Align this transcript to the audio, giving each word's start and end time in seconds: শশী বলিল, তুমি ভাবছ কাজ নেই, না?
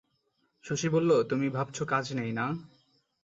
শশী 0.65 0.87
বলিল, 0.89 1.11
তুমি 1.23 1.47
ভাবছ 1.49 1.77
কাজ 1.83 2.05
নেই, 2.13 2.31
না? 2.31 2.45